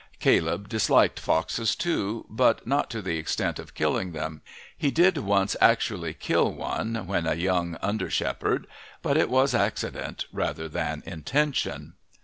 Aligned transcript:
Caleb 0.19 0.67
disliked 0.67 1.19
foxes, 1.19 1.75
too, 1.75 2.25
but 2.27 2.65
not 2.65 2.89
to 2.89 3.03
the 3.03 3.19
extent 3.19 3.59
of 3.59 3.75
killing 3.75 4.13
them. 4.13 4.41
He 4.75 4.89
did 4.89 5.19
once 5.19 5.55
actually 5.61 6.15
kill 6.15 6.51
one, 6.51 7.05
when 7.05 7.27
a 7.27 7.35
young 7.35 7.77
under 7.83 8.09
shepherd, 8.09 8.65
but 9.03 9.15
it 9.15 9.29
was 9.29 9.53
accident 9.53 10.25
rather 10.31 10.67
than 10.67 11.03
intention. 11.05 11.93